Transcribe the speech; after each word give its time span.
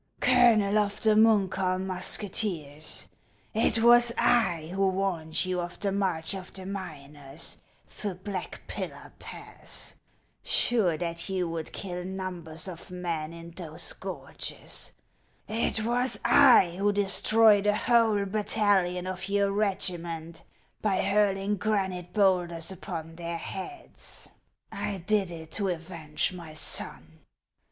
Colonel 0.19 0.79
of 0.79 0.99
the 1.01 1.11
Munkholin 1.11 1.85
mus 1.85 2.17
keteers, 2.17 3.05
it 3.53 3.83
was 3.83 4.11
T 4.19 4.69
who 4.69 4.89
warned 4.89 5.45
you 5.45 5.59
of 5.61 5.79
the 5.79 5.91
march 5.91 6.33
of 6.33 6.51
the 6.53 6.65
miners 6.65 7.57
through 7.85 8.15
Black 8.15 8.61
Pillar 8.67 9.13
Pass, 9.19 9.93
sure 10.41 10.97
that 10.97 11.29
you 11.29 11.47
would 11.47 11.71
kill 11.71 12.03
numbers 12.03 12.67
of 12.67 12.89
men 12.89 13.31
in 13.31 13.51
those 13.51 13.93
gorges; 13.93 14.91
it 15.47 15.83
was 15.85 16.19
I 16.25 16.77
who 16.79 16.91
destroyed 16.91 17.67
a 17.67 17.75
whole 17.75 18.25
battalion 18.25 19.05
of 19.05 19.29
your 19.29 19.51
regiment 19.51 20.41
by 20.81 21.03
hurling 21.03 21.57
granite 21.57 22.11
bowlders 22.11 22.71
upon 22.71 23.17
their 23.17 23.37
heads. 23.37 24.29
I 24.71 25.03
did 25.05 25.29
it 25.29 25.51
to 25.51 25.67
avenge 25.67 26.33
my 26.33 26.55
son. 26.55 27.19